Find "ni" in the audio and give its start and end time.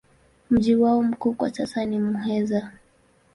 1.85-1.99